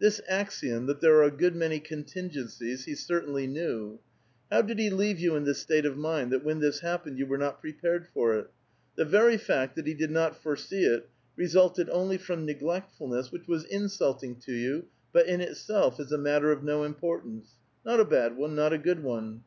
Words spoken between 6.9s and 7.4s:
pened you were